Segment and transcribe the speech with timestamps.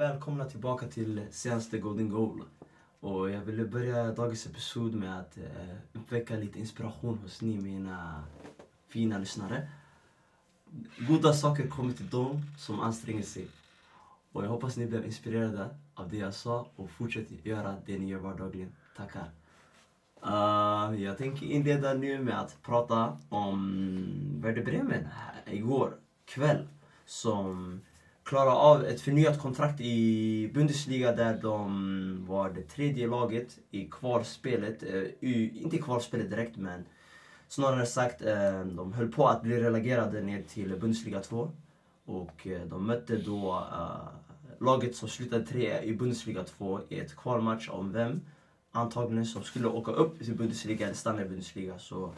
[0.00, 2.42] välkomna tillbaka till senaste Golden Goal.
[3.00, 8.24] Och jag ville börja dagens episod med att eh, uppväcka lite inspiration hos ni mina
[8.88, 9.68] fina lyssnare.
[11.08, 13.48] Goda saker kommer till dem som anstränger sig.
[14.32, 18.08] Och jag hoppas ni blev inspirerade av det jag sa och fortsätter göra det ni
[18.08, 18.72] gör vardagligen.
[18.96, 19.30] Tackar.
[20.26, 26.68] Uh, jag tänker inleda nu med att prata om Werder Bremen här igår kväll
[27.06, 27.80] som
[28.24, 34.82] klara av ett förnyat kontrakt i Bundesliga där de var det tredje laget i kvalspelet.
[34.82, 36.84] Uh, eh, inte i kvalspelet direkt men
[37.48, 41.50] snarare sagt uh, de höll på att bli relegerade ner till Bundesliga 2.
[42.04, 43.66] Och uh, de mötte då
[44.60, 48.20] laget som slutade trea i Bundesliga 2 i ett kvalmatch om vem
[48.72, 51.78] antagligen som skulle åka upp till Bundesliga eller stanna i Bundesliga.
[51.78, 52.12] Så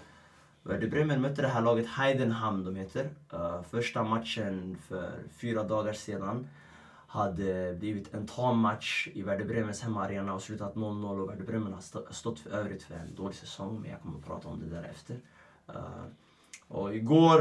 [0.65, 3.11] Eh, Werder Bremen mötte det här laget Heidenham de heter.
[3.33, 6.48] Uh, första matchen för fyra dagar sedan
[7.07, 11.73] hade blivit en tam match i Werder Bremens hemmaarena och slutat 0-0 och Werder Bremen
[11.73, 14.77] har stått för övrigt för en dålig säsong men jag kommer att prata om det
[14.77, 15.15] därefter.
[15.68, 16.05] Uh, eh,
[16.68, 17.38] och igår,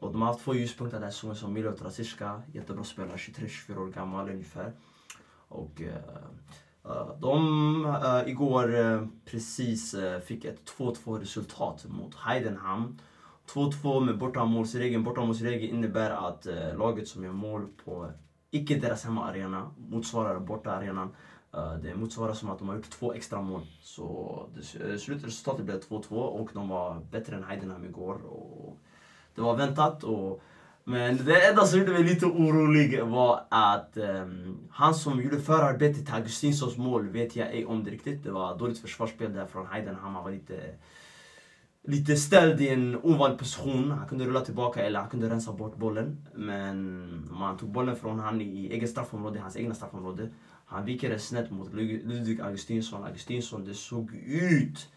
[0.00, 3.76] och de har haft två ljuspunkter den här säsongen som Milo Trasiska, jättebra spelare, 23-24
[3.76, 4.72] år gammal ungefär.
[5.48, 5.82] Och
[6.84, 12.98] Eh, de uh, igår uh, precis uh, fick ett 2-2 resultat mot Heidenham.
[13.46, 15.04] 2-2 med bortamålsregeln.
[15.04, 18.10] Bortamålsregeln innebär att laget som gör mål på
[18.50, 21.10] icke deras hemmaarena motsvarar bortaarenan.
[21.82, 23.66] det motsvarar som att de har gjort två extra mål.
[23.80, 28.14] Så det, slutresultatet blev 2-2 och de var bättre än Heidenham igår.
[28.14, 28.78] Och
[29.34, 30.04] det var väntat.
[30.04, 30.42] och
[30.84, 36.06] men det enda som gjorde mig lite orolig var att um, han som gjorde förarbetet
[36.06, 38.24] till Augustinssons mål vet jag ej om det riktigt.
[38.24, 40.14] Det var dåligt försvarsspel där från Heidenham.
[40.14, 40.60] Han var lite,
[41.82, 43.90] lite ställd i en ovanlig position.
[43.90, 46.26] Han kunde rulla tillbaka eller han kunde rensa bort bollen.
[46.34, 50.30] Men man tog bollen från han i eget straffområde, hans egna straffområde.
[50.66, 53.04] Han viker snett mot Ludvig Augustinsson.
[53.04, 54.88] Augustinsson, det såg ut,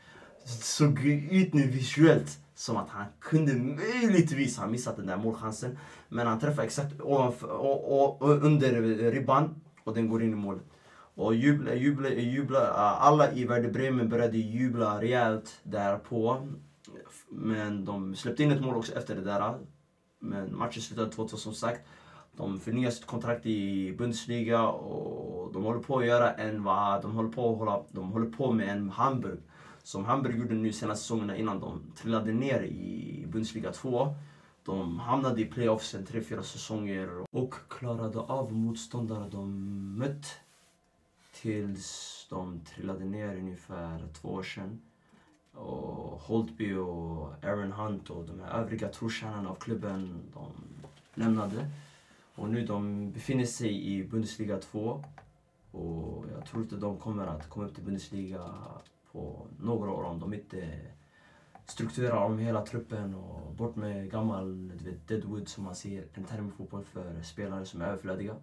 [0.45, 5.77] såg ut nu visuellt som att han kunde möjligtvis ha missat den där målchansen.
[6.09, 10.35] Men han träffar exakt ovanför, och, och, och, under ribban och den går in i
[10.35, 10.63] målet.
[11.15, 12.59] Och jubla, jubla, jubla,
[12.99, 16.47] alla i Werder Bremen började jubla rejält därpå.
[17.29, 19.59] Men de släppte in ett mål också efter det där.
[20.19, 21.81] Men matchen slutade 2-2 som sagt.
[22.37, 27.15] De förnyar sitt kontrakt i Bundesliga och de håller på att göra en, vad, de
[27.15, 29.39] håller på att hålla, de håller på med en Hamburg
[29.85, 34.15] som Hamburg gjorde nu senaste säsongerna innan de trillade ner i Bundesliga 2.
[34.63, 39.49] De hamnade i playoffsen tre, fyra säsonger och klarade av motståndare de
[39.97, 40.39] mött
[41.33, 44.81] tills de trillade ner ungefär två år sedan.
[45.53, 50.51] Och Holtby och Aaron Hunt och de här övriga trotjänarna av klubben, de
[51.13, 51.71] lämnade.
[52.35, 55.03] Och nu de befinner sig i Bundesliga 2.
[55.71, 58.39] Och jag tror inte de kommer att komma upp till Bundesliga
[59.15, 60.79] på några år om de inte
[61.65, 66.23] strukturerar om hela truppen och bort med gammal du vet, deadwood som man ser en
[66.23, 68.35] term i fotboll för spelare som är överflödiga.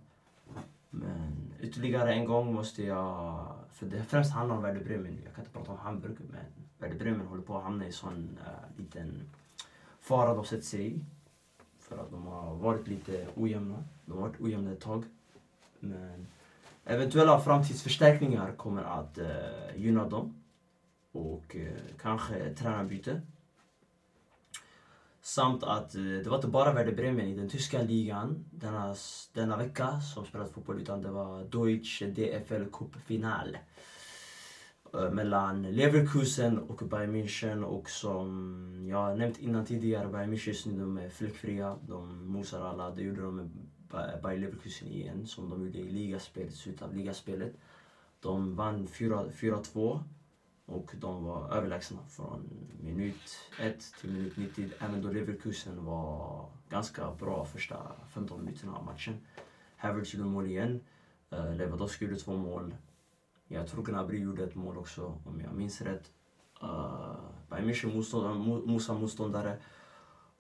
[0.91, 5.45] Men ytterligare en gång måste jag, för det främst handlar om Werder Bremen, jag kan
[5.45, 6.45] inte prata om Hamburg, men
[6.79, 9.31] Werder Bremen håller på att hamna i sån äh, liten
[10.01, 11.05] fara de sett sig i.
[11.79, 13.85] För att de har varit lite ojämna.
[14.07, 15.05] De har varit ojämna ett tag.
[15.81, 16.27] Men
[16.85, 19.27] eventuella framtidsförstärkningar kommer att äh,
[19.77, 20.42] gynna dem
[21.13, 23.21] och eh, kanske tränarbyte.
[25.21, 28.95] Samt att eh, det var inte bara Werder Bremen i den tyska ligan denna,
[29.33, 33.59] denna vecka som spelade fotboll utan det var Deutsche DFL Cup final
[34.95, 40.67] eh, mellan Leverkusen och Bayern München och som jag nämnt innan tidigare, Bayern München just
[40.67, 41.77] nu de är fläckfria.
[41.89, 42.91] De mosar alla.
[42.91, 43.51] Det gjorde de med
[44.23, 47.53] Bayern Leverkusen igen som de gjorde i ligaspelet, slutet av ligaspelet.
[48.21, 50.01] De vann 4-2
[50.67, 54.71] och de var överlägsna från minut 1 till minut 90.
[54.79, 59.21] Även då Leverkusen var ganska bra första 15 minuterna av matchen.
[59.77, 60.81] Havertz gjorde mål igen.
[61.31, 62.75] Eh, Lewandowski gjorde två mål.
[63.49, 66.11] Jag tror Gnabry gjorde ett mål också, om jag minns rätt.
[66.63, 67.17] Uh,
[67.51, 69.57] Bayern München motståndare, motståndare.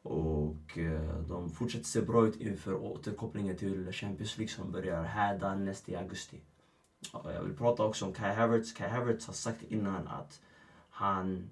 [0.02, 5.56] Och uh, de fortsätter se bra ut inför återkopplingen till Champions League som börjar här
[5.56, 6.40] nästa i augusti.
[7.12, 8.72] Jag vill prata också om Kai Havertz.
[8.72, 10.40] Kai Havertz har sagt innan att
[10.90, 11.50] han...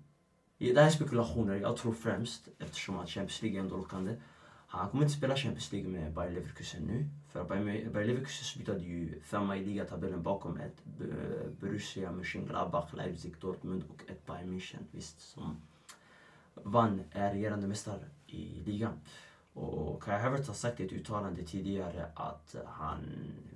[0.59, 4.17] Det här är spekulationer, jag tror främst eftersom att Champions League är ändå lockande.
[4.67, 7.09] Han kommer inte spela Champions League med Bayer Leverkusen nu.
[7.29, 13.85] För Bayer Leverkusen slutade ju femma i ligatabellen bakom ett eh, Borussia Mönchengladbach, Leipzig, Dortmund
[13.89, 14.85] och ett Bayern München.
[14.91, 15.57] Visst, som
[16.55, 19.01] vann, är regerande mästare i ligan.
[19.53, 22.99] Och Kai Havertz har sagt i ett uttalande tidigare att eh, han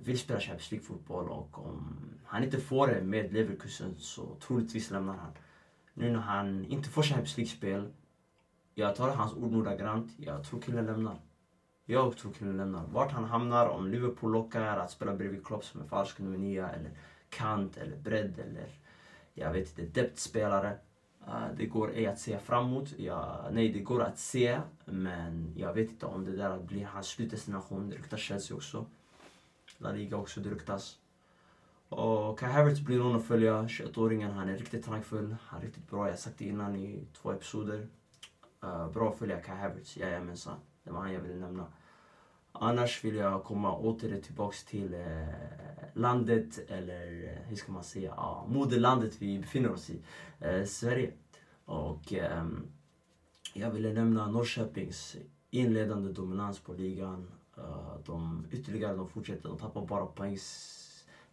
[0.03, 1.95] vill spela Champions League-fotboll och om
[2.25, 5.31] han inte får det med Leverkusen så troligtvis lämnar han.
[5.93, 7.93] Nu när han inte får Champions League-spel,
[8.73, 11.19] jag tar hans ord ordagrant, jag tror killen lämnar.
[11.85, 12.87] Jag tror killen lämnar.
[12.87, 16.67] Vart han hamnar, om Liverpool lockar att spela bredvid Klopp som en falsk nummer 9
[16.67, 16.91] eller
[17.29, 18.69] kant eller bredd eller
[19.33, 20.77] jag vet inte, depth-spelare.
[21.27, 22.93] Eh, det går ej att se framåt.
[22.97, 27.07] Ja, nej, det går att se, men jag vet inte om det där blir hans
[27.07, 27.89] slutdestination.
[27.89, 28.85] Det ryktas Chelsea också.
[29.77, 30.97] La Liga också, det ryktas.
[31.89, 33.63] Och Kai Havertz blir någon att följa.
[33.63, 35.35] 21-åringen, han är riktigt tankfull.
[35.41, 36.05] Han är riktigt bra.
[36.05, 37.87] Jag har sagt det innan i två episoder.
[38.63, 40.57] Uh, bra att följa Kai Havertz, jajamensan.
[40.83, 41.65] Det var han jag ville nämna.
[42.59, 45.27] Annars vill jag komma åter tillbaks till eh,
[45.93, 50.01] landet, eller eh, hur ska man säga, ja, moderlandet vi befinner oss i,
[50.39, 51.11] eh, Sverige.
[51.65, 52.45] Och eh,
[53.53, 55.15] jag ville nämna Norrköpings
[55.49, 57.31] inledande dominans på ligan.
[57.57, 60.37] Eh, de ytterligare, de fortsätter, de tappar bara poäng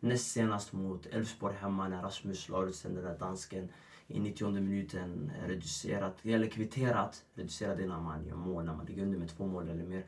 [0.01, 3.69] näst senast mot Elfsborg hemma när Rasmus Lauritsen, den där dansken,
[4.07, 9.19] i 90 minuten reducerat, eller kvitterat, reducerat innan man gör mål, när man ligger under
[9.19, 10.05] med två mål eller mer.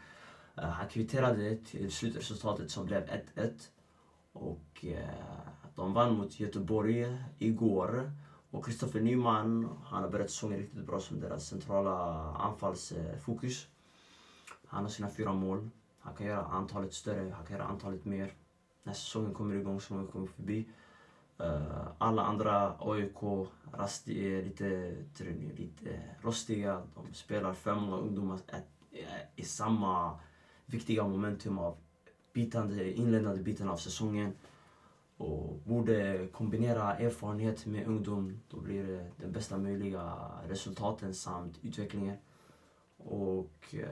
[0.56, 3.68] Eh, han kvitterade till slutresultatet som blev 1-1.
[4.32, 4.98] Och eh,
[5.74, 8.12] de vann mot Göteborg igår.
[8.50, 11.94] Och Kristoffer Nyman, han har börjat säsongen riktigt bra som deras centrala
[12.34, 13.66] anfallsfokus.
[14.66, 15.70] Han har sina fyra mål.
[15.98, 18.32] Han kan göra antalet större, han kan göra antalet mer.
[18.82, 20.68] När säsongen kommer igång, säsongen kommer förbi.
[21.38, 24.96] Eh, alla andra AIK rasti, lite,
[25.56, 26.82] lite rostiga.
[26.94, 28.40] De spelar för många ungdomar
[29.36, 30.18] i samma
[30.66, 31.76] viktiga momentum av
[32.32, 34.32] bitande, inledande biten av säsongen
[35.16, 38.40] och borde kombinera erfarenhet med ungdom.
[38.48, 40.14] Då blir det den bästa möjliga
[40.48, 42.16] resultaten samt utvecklingen.
[42.96, 43.88] Och eh,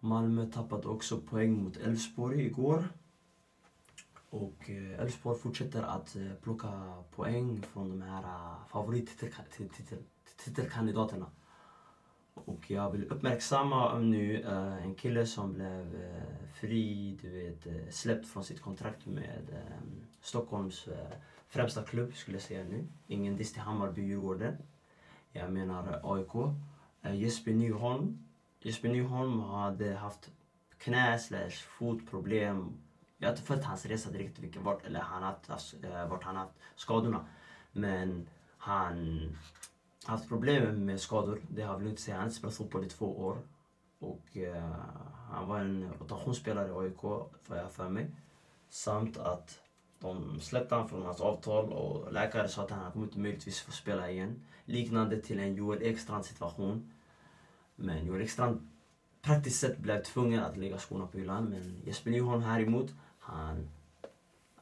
[0.00, 2.88] Malmö tappade också poäng mot Elfsborg igår.
[4.30, 11.26] Och eh, Elfsborg fortsätter att eh, plocka poäng från de här eh, favorittitelkandidaterna.
[12.44, 17.90] Och jag vill uppmärksamma nu uh, en kille som blev uh, fri, du vet, uh,
[17.90, 20.88] släppt från sitt kontrakt med um, Stockholms
[21.48, 22.86] främsta klubb, skulle jag säga nu.
[23.06, 24.56] Ingen diss till Hammarby, Djurgården.
[25.32, 26.54] Jag menar AIK.
[27.14, 28.26] Jesper Nyholm.
[28.60, 30.30] Jesper Nyholm hade haft
[30.78, 32.72] knä slash fotproblem.
[33.18, 35.74] Jag har inte följt hans resa direkt, vilken, vart, eller han haft,
[36.08, 37.26] vart han haft skadorna.
[37.72, 38.28] Men
[38.58, 39.20] han
[40.04, 41.40] haft problem med skador.
[41.48, 42.14] Det har jag väl inte säga.
[42.14, 43.38] Han har inte spelat fotboll i två år.
[43.98, 44.74] Och uh,
[45.30, 47.00] han var en rotationsspelare i AIK,
[47.42, 48.10] får jag för mig.
[48.68, 49.60] Samt att
[49.98, 53.72] de släppte han från hans avtal och läkare sa att han kommer inte möjligtvis få
[53.72, 54.42] spela igen.
[54.64, 56.92] Liknande till en Joel Ekstrand situation.
[57.76, 58.68] Men Joel Ekstrand
[59.22, 61.44] praktiskt sett blev tvungen att lägga skorna på hyllan.
[61.44, 63.68] Men Jesper Nyholm häremot, han,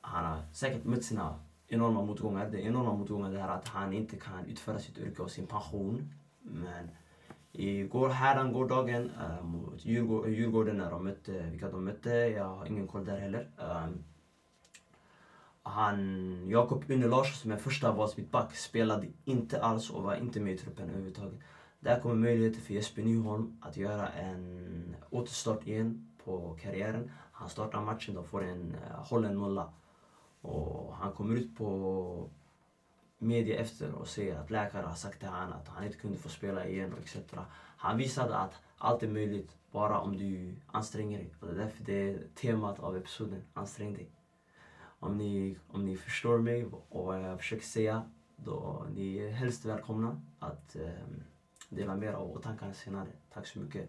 [0.00, 2.48] han har säkert mött sina enorma motgångar.
[2.50, 5.46] Det är enorma motgångar det här att han inte kan utföra sitt yrke och sin
[5.46, 6.14] pension.
[6.42, 6.90] Men
[7.52, 12.44] igår, hädan gårdagen äh, mot Djurgården, eh, Djurgården när de mötte, vilka de mötte, jag
[12.44, 13.50] har ingen koll där heller.
[13.58, 13.88] Äh,
[15.62, 20.52] han, Jakob Une Larsson som är första valsmittback spelade inte alls och var inte med
[20.52, 21.38] i truppen överhuvudtaget.
[21.80, 27.10] Där kommer möjligheten för Jesper Nyholm att göra en återstart igen på karriären.
[27.32, 29.72] Han startar matchen, de får en eh, uh, hållen nolla.
[30.40, 32.30] Och han kommer ut på
[33.18, 36.28] media efter och säger att läkare har sagt till honom att han inte kunde få
[36.28, 37.16] spela igen och etc.
[37.76, 41.34] Han visade att allt är möjligt bara om du anstränger dig.
[41.40, 44.10] Och det är därför det är temat av episoden, ansträng dig.
[45.00, 49.64] Om ni, om ni förstår mig och vad jag försöker säga, då ni är helst
[49.64, 50.90] välkomna att eh,
[51.68, 53.08] dela med er av tankarna senare.
[53.32, 53.88] Tack så mycket.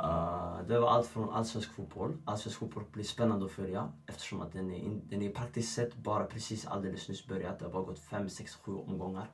[0.00, 2.16] Uh, det var allt från allsvensk fotboll.
[2.24, 5.96] Allsvensk fotboll blir spännande att följa eftersom att den är, in, den är praktiskt sett
[5.96, 7.58] bara precis alldeles nyss börjat.
[7.58, 9.30] Det har bara gått 5, 6, 7 omgångar.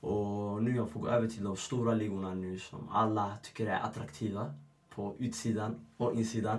[0.00, 3.80] Och nu jag får gå över till de stora ligorna nu som alla tycker är
[3.80, 4.54] attraktiva
[4.90, 6.58] på utsidan och insidan.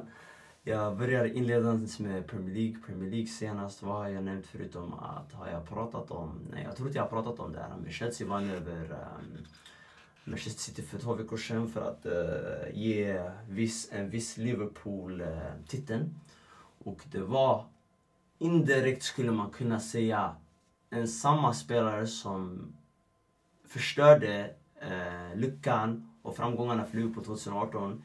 [0.64, 2.82] Jag börjar inledandes med Premier League.
[2.86, 6.76] Premier League senast, vad har jag nämnt förutom att har jag pratat om, nej jag
[6.76, 9.46] tror inte jag har pratat om det här, men Chelsea vann över um,
[10.36, 15.28] Manchester City för två veckor sedan för att uh, ge viss, en viss Liverpool uh,
[15.68, 16.20] titeln.
[16.78, 17.66] Och det var
[18.38, 20.36] indirekt skulle man kunna säga
[20.90, 22.68] en samma spelare som
[23.68, 24.52] förstörde
[24.82, 28.04] eh, uh, lyckan och framgångarna för Liverpool 2018.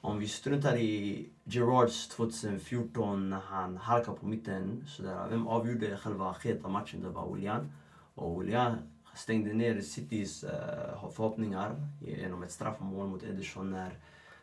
[0.00, 4.84] Om vi struntar i Gerards 2014 när han halkade på mitten.
[4.86, 5.26] Sådär.
[5.30, 7.02] Vem avgjorde själva skedet matchen?
[7.02, 7.72] Det var Willian.
[8.14, 8.76] Och William
[9.18, 13.98] stängde ner Citys uh, förhoppningar genom ett straffmål mot Ederson när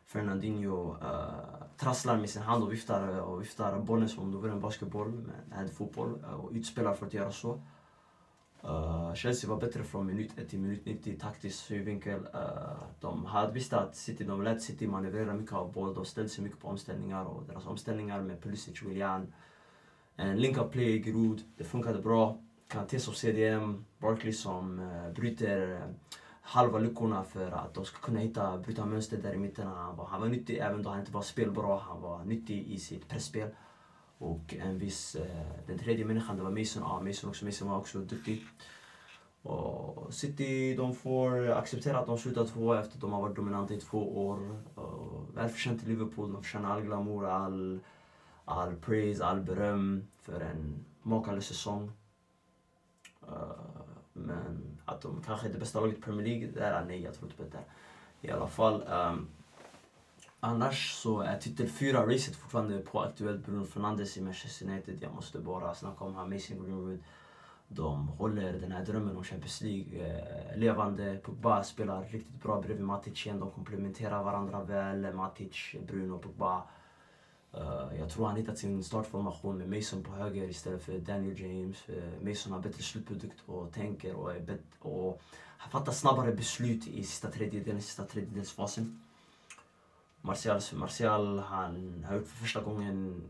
[0.06, 4.38] Fernandinho uh, trasslar med sin hand och viftar, eh, och viftar bollen som om det
[4.38, 7.62] vore en basketboll, men är fotboll uh, och utspelar för att göra så.
[8.64, 12.20] Uh, Chelsea var bättre från minut 1 till minut 90 taktisk synvinkel.
[12.20, 15.94] Uh, de hade visst att City, de lät City manövrera mycket av boll.
[15.94, 19.34] De ställde sig mycket på omställningar och deras omställningar med Pulisic, Willian.
[20.16, 22.38] En link-up play, Grud, det funkade bra.
[22.68, 25.90] Kanté som CDM, Barkley som uh, bryter eh,
[26.42, 29.68] halva luckorna för att de ska kunna hitta, bryta mönster där i mitten.
[29.68, 31.80] Han var, han var nyttig även då han inte var spelbra.
[31.80, 33.50] Han var nyttig i sitt pressspel.
[34.18, 36.84] Och en viss, eh, den tredje människan det var Mason.
[36.86, 37.46] Ja, Mason också.
[37.46, 38.44] Mason var också duktig.
[39.42, 43.74] Och City de får acceptera att de slutar två efter att de har varit dominanta
[43.74, 44.64] i två år.
[45.36, 46.34] välförtjänt till Liverpool.
[46.34, 47.80] De förtjänar all glamour, all,
[48.46, 51.92] all praise, all beröm för en makalös säsong.
[53.28, 53.36] Eh,
[54.14, 57.30] men att de kanske är det bästa laget i Premier League, det nej, jag tror
[57.30, 58.28] typ inte på det.
[58.28, 58.84] I alla fall.
[58.84, 59.28] Um,
[60.46, 63.46] Annars så är titel 4-racet fortfarande på aktuellt.
[63.46, 64.98] Bruno Fernandes i Manchester United.
[65.02, 67.04] Jag måste bara snacka om han, Mason Greenwood.
[67.68, 71.18] De håller den här drömmen om Champions League eh, levande.
[71.24, 73.40] Pogba spelar riktigt bra bredvid Matic igen.
[73.40, 75.14] De komplementerar varandra väl.
[75.14, 76.64] Matic, Bruno, Pogba.
[77.58, 81.90] Uh, jag tror han hittat sin startformation med Mason på höger istället för Daniel James.
[81.90, 85.22] Uh, Mason har bättre slutprodukt och tänker och, är bet- och
[85.58, 89.04] han fattar snabbare beslut i sista tredjedelen, sista tredjedelsfasen.
[90.22, 93.24] Martial, Martial han har gjort för första gången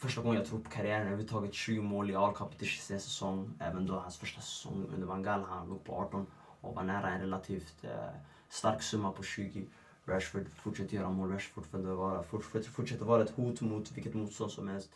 [0.00, 3.54] Första gången jag tror på karriären överhuvudtaget 20 mål i all competition en säsong.
[3.58, 6.26] Även då hans första säsong under Van Gaal, han låg på 18
[6.60, 8.10] och var nära en relativt eh,
[8.48, 9.66] stark summa på 20.
[10.04, 14.50] Rashford fortsätter göra mål, Rashford fortsätter vara, fortsätter, fortsätter vara ett hot mot vilket motstånd
[14.50, 14.90] som helst.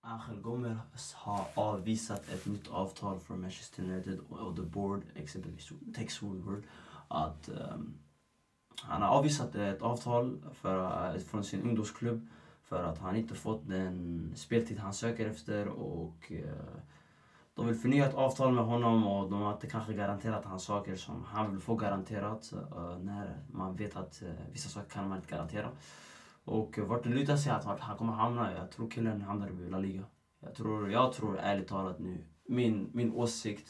[0.00, 6.22] Angel Gomez har avvisat ett nytt avtal från Manchester United och The Board, exempelvis Tex
[6.22, 6.62] Woodward,
[7.08, 7.94] att um,
[8.82, 12.28] han har avvisat ett avtal för, eh, från sin ungdomsklubb
[12.62, 16.80] för att han inte fått den speltid han söker efter och uh,
[17.56, 20.96] de vill förnya ett avtal med honom och de har inte kanske garanterat han saker
[20.96, 25.18] som han vill få garanterat uh, när man vet att uh, vissa saker kan man
[25.18, 25.68] inte garantera.
[26.44, 29.78] Och vart det lutar sig att han kommer hamna, jag tror killen hamnar i La
[29.78, 30.02] Liga.
[30.40, 33.68] Jag tror, jag tror ärligt talat nu, min, min åsikt,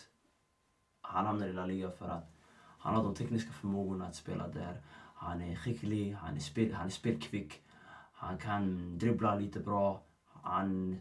[1.02, 2.32] han hamnar i La Liga för att
[2.78, 4.82] han har de tekniska förmågorna att spela där.
[5.14, 7.62] Han är skicklig, han är, spel, han är spelkvick.
[8.12, 10.02] Han kan dribbla lite bra.
[10.42, 11.00] Han,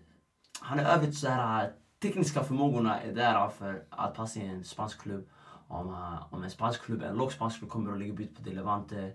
[0.62, 5.02] han är övrigt så här, tekniska förmågorna är där för att passa i en spansk
[5.02, 5.30] klubb.
[5.68, 8.42] Om, eh, om en spansk klubb, en låg spansk klubb kommer att lägga bud på
[8.42, 9.14] Delevante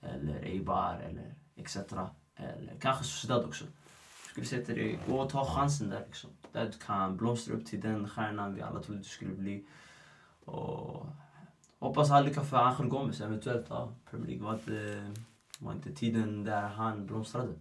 [0.00, 1.76] eller Eibar eller etc.
[2.36, 3.64] Eller kanske Sociedad också.
[3.64, 6.30] Jag skulle säga till dig, gå och ta chansen där liksom.
[6.52, 9.66] Där du kan blomstra upp till den stjärnan vi alla trodde du skulle bli.
[10.44, 11.06] Och
[11.80, 13.66] Hoppas han lyckas för Angel Gomes eventuellt.
[13.68, 15.12] Ja, Premier League var inte,
[15.58, 17.52] var inte tiden där han blomstrade.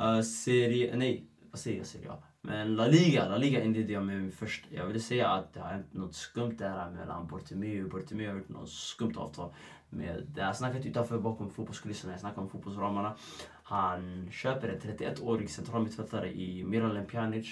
[0.00, 1.86] Uh, serie, nej, vad säger jag?
[1.86, 2.16] Serie A?
[2.46, 4.64] Men La Liga, La Liga inledde jag med först.
[4.70, 8.38] Jag ville säga att det har hänt något skumt där mellan Bortimeo och Bortimeo har
[8.38, 9.54] gjort något skumt avtal.
[9.90, 13.16] Med, det har snackat utanför bakom fotbollskulisserna, jag snackar om fotbollsramarna.
[13.62, 17.46] Han köper en 31-årig centralmittfältare i Miralem Pjanic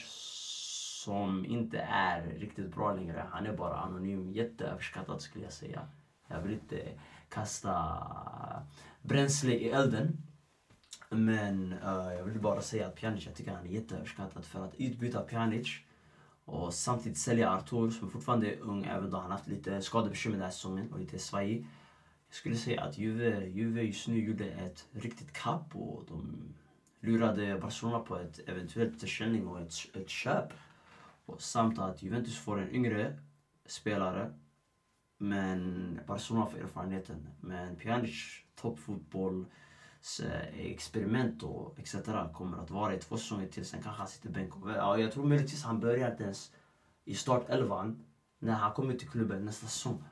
[1.05, 3.27] som inte är riktigt bra längre.
[3.31, 4.33] Han är bara anonym.
[4.33, 5.89] Jätteöverskattad skulle jag säga.
[6.29, 6.89] Jag vill inte
[7.29, 8.03] kasta
[9.03, 10.23] bränsle i elden.
[11.14, 14.44] Men uh, jag vill bara säga att Pjanic, jag tycker han är jätteöverskattad.
[14.44, 15.68] För att utbyta Pjanic
[16.44, 20.44] och samtidigt sälja Artur som fortfarande är ung även då han haft lite skadebekymmer den
[20.44, 21.66] här säsongen och lite svajig.
[22.28, 26.54] Jag skulle säga att Juve, Juve just nu gjorde ett riktigt kapp och de
[27.00, 30.52] lurade Barcelona på ett eventuellt försäljning och ett, ett köp.
[31.26, 33.18] Och samt att Juventus får en yngre
[33.66, 34.33] spelare
[35.18, 37.28] men Barcelona får erfarenheten.
[37.40, 39.47] Men Pjanic toppfotboll
[40.23, 41.95] Eh, experiment och etc.
[42.33, 43.65] kommer att vara i två säsonger till.
[43.65, 44.53] Sen kanske han sitter bänk.
[44.67, 46.51] Ja, jag tror möjligtvis han börjar inte ens
[47.05, 48.05] i startelvan
[48.39, 50.05] när han kommer till klubben nästa säsong.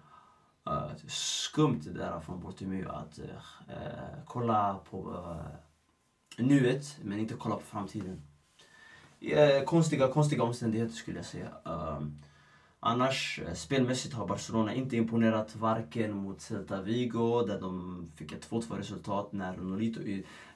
[0.68, 7.34] Uh, skumt det där från Bortimio att uh, uh, kolla på uh, nuet men inte
[7.34, 8.22] kolla på framtiden
[9.22, 11.48] Uh, konstiga, konstiga omständigheter skulle jag säga.
[11.66, 12.06] Uh,
[12.84, 18.50] annars, eh, spelmässigt har Barcelona inte imponerat varken mot Celta Vigo där de fick ett
[18.50, 20.00] 2-2 resultat när Nolito,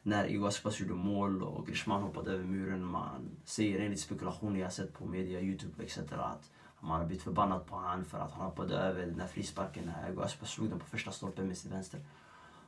[0.02, 2.84] när Igo Aspas gjorde mål och Griezmann hoppade över muren.
[2.84, 5.98] Man säger enligt spekulationer jag sett på media, Youtube etc.
[5.98, 9.84] att man har blivit förbannad på han för att han hoppade över den där frisparken
[9.86, 12.00] när Igo Aspas slog den på första stolpen med sin vänster.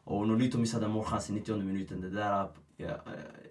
[0.05, 2.01] Och Nolito missade en målchans i 90 minuten.
[2.01, 2.97] Det där jag, eh,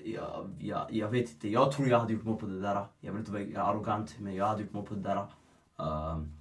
[0.03, 2.85] jag, jag, jag vet inte, jag tror jag hade gjort mål på det där.
[2.99, 5.27] Jag vill inte vara arrogant, men jag hade gjort mål på det där.
[5.77, 6.31] Ehm,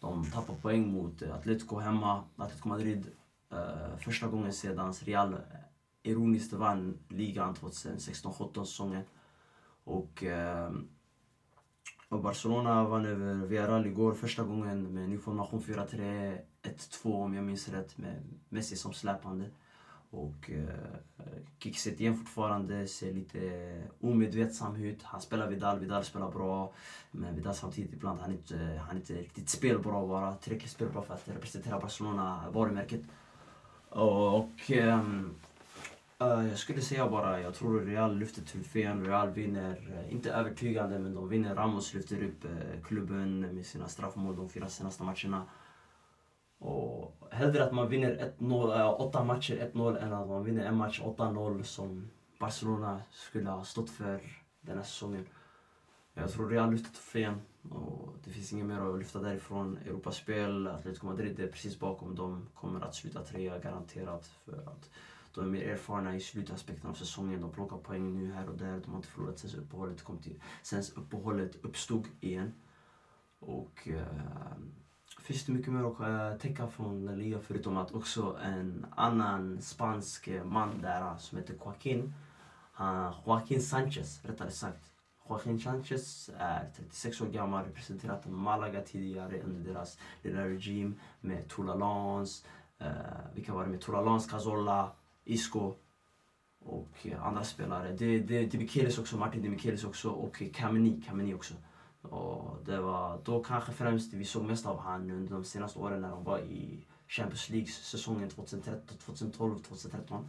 [0.00, 2.24] de tappar poäng mot eh, Atletico hemma.
[2.36, 3.06] Atletico Madrid
[3.52, 5.38] eh, första gången sedan Real eh,
[6.02, 9.02] ironiskt vann ligan 2016-17 säsongen.
[9.84, 10.88] Och, ehm,
[12.08, 17.44] och Barcelona vann över Villarreal igår första gången med ny formation 4-3, 1-2 om jag
[17.44, 19.50] minns rätt med Messi som släpande.
[20.10, 21.24] Och eh,
[21.58, 25.02] Kik igen fortfarande ser lite omedvetsam ut.
[25.02, 26.72] Han spelar Vidal, Vidal spelar bra.
[27.10, 30.34] Men Vidal samtidigt ibland, han är inte, han är inte riktigt spelbra bara.
[30.34, 33.02] Tillräckligt spelbra för att representera Barcelona, varumärket.
[33.88, 35.34] Och, ehm,
[36.18, 39.06] Eh, uh, jag skulle säga bara, jag tror Real lyfter trofén.
[39.06, 41.54] Real vinner, uh, inte övertygande, men de vinner.
[41.54, 45.42] Ramos lyfter upp uh, klubben med sina straffmål de fyra senaste matcherna.
[46.58, 50.76] Och hellre att man vinner 1-0, eh, åtta matcher 1-0 än att man vinner en
[50.76, 54.20] match 8-0 som Barcelona skulle ha stått för
[54.60, 55.26] den här säsongen.
[56.14, 59.78] Jag tror Real lyfter trofén och det finns inget mer att lyfta därifrån.
[59.86, 62.48] Europaspel, Atletico Madrid är precis bakom dem.
[62.54, 64.90] Kommer att sluta trea garanterat för att
[65.34, 67.40] de är mer erfarna i slutaspekten av säsongen.
[67.40, 68.80] De plockar poäng nu här och där.
[68.84, 72.54] De har inte förlorat sen uppehållet, kom till, sen uppehållet uppstod igen.
[73.38, 74.02] Och uh,
[75.26, 79.62] finns det mycket mer att eh, täcka från La Liga förutom att också en annan
[79.62, 82.14] spansk man där eh, som heter Joaquin,
[82.80, 84.92] uh, Joaquin Sanchez rättare sagt.
[85.28, 92.44] Joaquin Sanchez är 36 år gammal, representerat Malaga tidigare under deras lilla regim med Toulalans,
[92.80, 92.86] uh,
[93.34, 94.92] vilka var det med Toulalans, Cazola,
[95.24, 95.74] Isco
[96.64, 97.92] och andra spelare.
[97.92, 98.58] Det, det, det
[98.98, 101.54] också, Martin De också och Kameni, Kameni också.
[102.10, 106.00] Och det var då kanske främst vi såg mest av han under de senaste åren
[106.00, 110.28] när de var i Champions League säsongen 2013, 2012, 2013.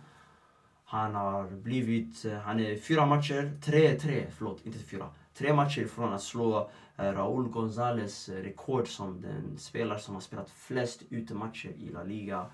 [0.86, 5.10] Han har blivit, eh, han är fyra matcher, tre, tre, förlåt, inte fyra.
[5.34, 10.22] Tre matcher ifrån att slå eh, Raúl González eh, rekord som den spelare som har
[10.22, 12.46] spelat flest utematcher i La Liga.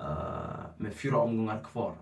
[0.00, 1.94] Uh, med fyra omgångar kvar.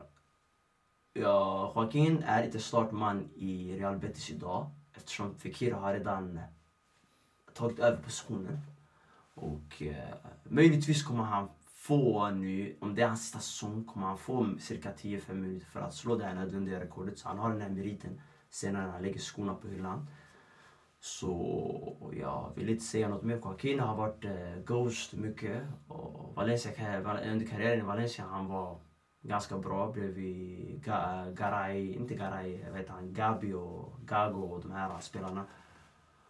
[1.12, 6.40] Ja, Joaquin är inte startman i Real Betis idag eftersom Fekir har redan
[7.54, 8.58] tagit över positionen.
[9.34, 14.18] Och eh, möjligtvis kommer han få nu, om det är hans sista säsong, kommer han
[14.18, 17.18] få cirka 10-5 minuter för att slå det här nödvändiga rekordet.
[17.18, 20.06] Så han har den här meriten senare när han lägger skorna på hyllan.
[21.00, 23.36] Så jag vill inte säga något mer.
[23.36, 25.62] Joaquin har varit eh, Ghost mycket.
[25.88, 26.72] Och Valencia,
[27.32, 28.80] under karriären i Valencia han var
[29.24, 35.00] ganska bra bredvid Ga Garay, inte Garay, vet han, Gabi och Gago och de här
[35.00, 35.44] spelarna.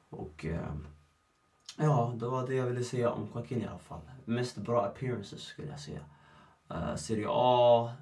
[0.08, 0.74] Och eh,
[1.78, 4.00] ja, det var det jag ville säga om Joaquin i alla fall.
[4.24, 6.00] Mest bra appearances skulle jag säga.
[6.70, 7.92] Uh, Serie A,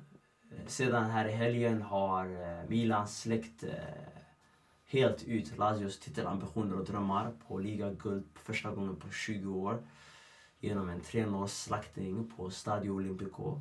[0.51, 2.27] eh, sedan här i helgen har
[2.69, 3.71] Milan släckt uh,
[4.87, 9.83] helt ut Lazios titelambitioner och drömmar på ligaguld för första gången på 20 år
[10.61, 13.61] genom en 3-0 slaktning på Stadio Olimpico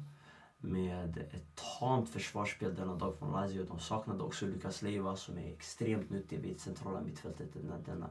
[0.61, 3.63] med ett tamt försvarsspel denna dag från Lazio.
[3.63, 8.09] De saknade också Lukas Leiva som är extremt nyttig vid centrala mittfältet denna, denna,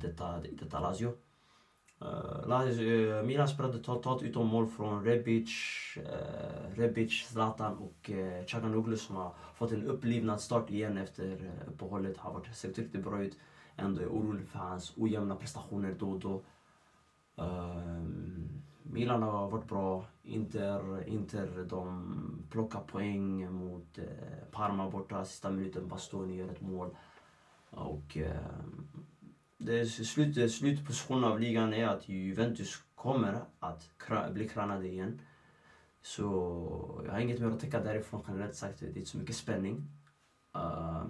[0.00, 1.12] detta, detta Lazio.
[2.02, 5.50] Uh, Lazio uh, Milan spelade totalt utom mål från Rebic,
[5.96, 12.16] uh, Rebic, Zlatan och uh, Chaganoglu som har fått en upplivnad start igen efter uppehållet.
[12.16, 13.38] Har varit, sett riktigt bra ut.
[13.76, 16.42] Ändå är orolig för hans ojämna prestationer då och då.
[17.42, 18.02] Uh,
[18.82, 20.04] Milan har varit bra.
[20.22, 24.04] Inter, Inter de plockar poäng mot eh,
[24.50, 25.24] Parma borta.
[25.24, 26.96] Sista minuten Bastoni gör ett mål.
[27.70, 28.36] Och eh,
[29.58, 33.90] det slut, slutpositionen av ligan är att Juventus kommer att
[34.32, 35.20] bli kranade igen.
[36.02, 36.22] Så
[37.04, 38.80] jag har inget mer att täcka därifrån generellt sagt.
[38.80, 39.88] Det är inte så mycket spänning.
[40.56, 41.04] Uh,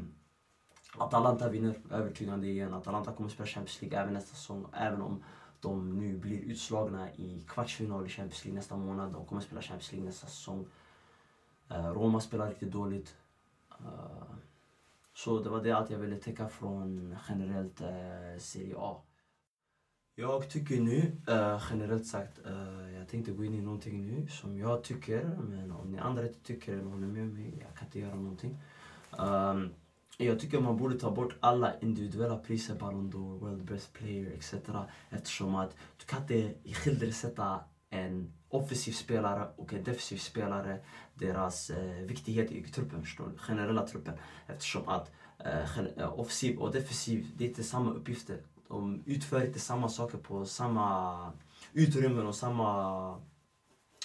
[0.97, 2.75] Atalanta vinner övertygande igen.
[2.75, 4.67] Atalanta kommer att spela Champions League även nästa säsong.
[4.73, 5.25] Även om
[5.63, 9.13] de nu blir utslagna i kvartsfinal i Champions League nästa månad.
[9.13, 10.67] De kommer spela Champions League nästa säsong.
[11.71, 13.17] Eh, Roma spelar riktigt dåligt.
[13.71, 14.35] Eh,
[15.15, 19.03] så det var det allt jag ville täcka från generellt eh, Serie A.
[20.15, 21.17] Jag tycker nu,
[21.71, 22.39] generellt sagt,
[22.99, 26.41] jag tänkte gå in i någonting nu som jag tycker, men om ni andra inte
[26.41, 28.59] tycker eller håller med mig, jag kan inte göra någonting.
[30.19, 34.55] Jag tycker man borde ta bort alla individuella priser, Ballon d'Or, World Best Player etc.
[35.11, 40.79] Eftersom att du kan inte skildersätta en offensiv spelare och en defensiv spelare,
[41.15, 43.39] deras eh, viktighet i truppen, förstår du?
[43.39, 44.15] Generella truppen.
[44.47, 48.43] Eftersom att eh, eh, offensiv och defensiv, det är inte samma uppgifter.
[48.69, 51.33] De utför inte samma saker på samma
[51.73, 53.21] utrymmen och samma,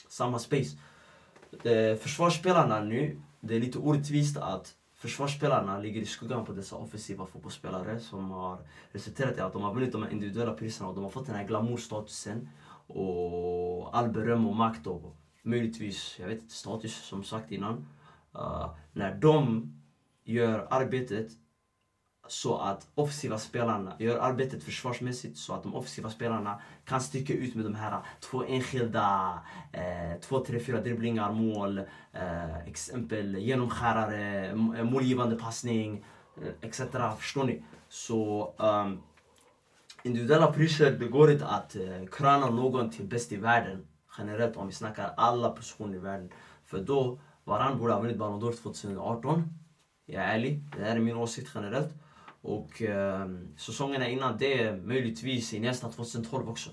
[0.10, 0.78] samma space.
[1.64, 7.26] Eh, försvarsspelarna nu, det är lite orättvist att försvarsspelarna ligger i skuggan på dessa offensiva
[7.26, 8.58] fotbollsspelare som har
[8.92, 11.36] resulterat i att de har vunnit de här individuella priserna och de har fått den
[11.36, 12.50] här glamourstatusen
[12.88, 17.88] och all beröm och makt och möjligtvis, jag vet inte, status som sagt innan.
[18.36, 19.72] Uh, när de
[20.24, 21.32] gör arbetet
[22.28, 27.56] så att offensiva spelarna gör arbetet försvarsmässigt så att de offensiva spelarna kan sticka ut
[27.56, 29.40] med de här två enskilda,
[29.72, 31.78] eh, två, tre, fyra dribblingar, mål,
[32.14, 36.06] eh, exempel genomskärare, eh, målgivande passning,
[36.42, 36.82] eh, etc.
[37.20, 37.64] Förstår ni?
[37.90, 39.02] Så um,
[40.04, 43.88] individuella priser, det går inte att eh, kröna någon till bäst i världen
[44.18, 46.30] generellt om vi snackar alla positioner i världen.
[46.66, 49.44] För då, Varann borde ha vunnit Ballon d'Or 2018.
[50.06, 51.94] Jag är ärlig, det här är min åsikt generellt.
[52.42, 56.70] Och eh, säsongerna innan det, möjligtvis i nästa 2012 också.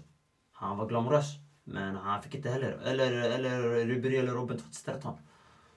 [0.53, 1.27] Han var glamorös.
[1.65, 2.79] Men han fick inte heller.
[2.85, 5.17] Eller, eller Ribéry eller Robin 2013.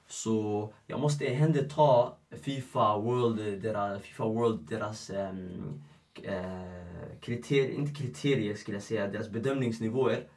[0.08, 5.84] Så jag måste ändå ta Fifa World, deras, FIFA World, deras ehm,
[6.23, 10.28] eh, kriterier, inte kriterier skulle jag säga, deras bedömningsnivåer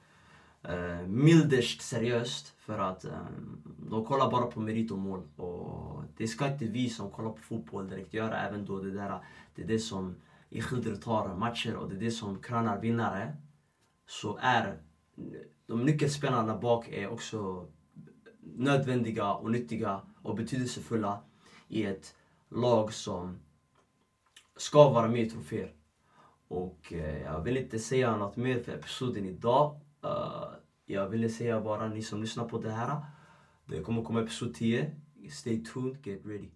[0.62, 2.55] eh, mildest seriöst.
[2.59, 3.27] För att eh,
[3.90, 5.23] de kollar bara på merit och mål.
[5.37, 9.20] Och det ska inte vi som kollar på fotboll direkt göra, även då det där
[9.55, 10.16] det är det som
[11.03, 13.37] tar matcher och det är det som krönar vinnare.
[14.07, 14.83] Så är
[15.66, 17.68] de nyckelspelarna bak är också
[18.40, 21.20] nödvändiga och nyttiga och betydelsefulla
[21.68, 22.14] i ett
[22.49, 23.38] lag som
[24.57, 25.75] ska vara med i troféer.
[26.49, 29.81] Och eh, jag vill inte säga något mer för episoden idag.
[30.04, 30.52] Uh,
[30.86, 33.00] jag ville säga bara ni som lyssnar på det här.
[33.66, 34.90] Det kommer komma episod 10.
[35.30, 36.48] Stay tuned, get ready.